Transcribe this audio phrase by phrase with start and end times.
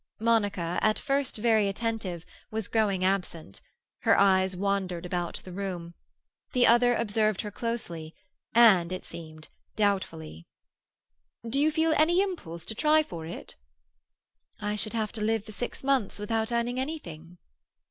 [0.19, 3.61] Monica, at first very attentive, was growing absent.
[3.99, 5.93] Her eyes wandered about the room.
[6.53, 8.15] The other observed her closely,
[8.51, 10.47] and, it seemed, doubtfully.
[11.47, 13.55] "Do you feel any impulse to try for it?"
[14.59, 17.37] "I should have to live for six months without earning anything."